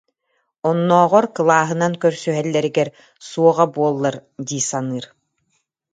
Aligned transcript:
Оннооҕор 0.69 1.25
кылааһынан 1.35 1.93
көрсүһэллэригэр 2.03 2.89
суоҕа 3.27 3.65
буоллар 3.73 4.15
дии 4.47 4.61
саныыр 4.69 5.05